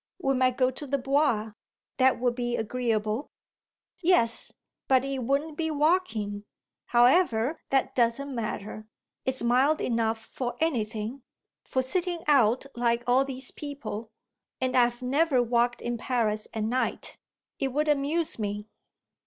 [0.19, 1.51] We might go to the Bois.
[1.97, 3.29] That would be agreeable."
[4.01, 4.51] "Yes,
[4.87, 6.43] but it wouldn't be walking.
[6.87, 8.87] However, that doesn't matter.
[9.25, 11.21] It's mild enough for anything
[11.65, 14.09] for sitting out like all these people.
[14.59, 17.19] And I've never walked in Paris at night.
[17.59, 18.69] It would amuse me."